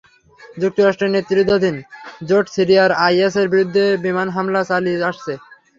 যুক্তরাষ্ট্রের 0.57 1.13
নেতৃত্বাধীন 1.13 1.75
জোট 2.27 2.45
সিরিয়ায় 2.55 2.97
আইএসের 3.05 3.47
বিরুদ্ধে 3.53 3.83
বিমান 4.05 4.27
হামলা 4.35 4.61
চালিয়ে 4.69 5.07
আসছে। 5.09 5.33